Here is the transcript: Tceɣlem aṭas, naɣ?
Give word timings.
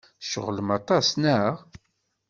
Tceɣlem 0.21 0.69
aṭas, 0.77 1.07
naɣ? 1.21 1.55